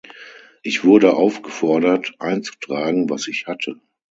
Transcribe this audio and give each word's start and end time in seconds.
Ich 0.63 0.83
wurde 0.83 1.13
aufgefordert, 1.13 2.13
einzutragen, 2.17 3.07
was 3.11 3.27
ich 3.27 3.45
hatte. 3.45 3.79